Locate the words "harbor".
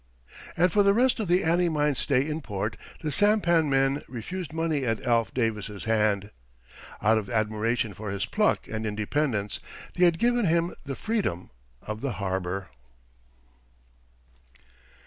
12.13-12.69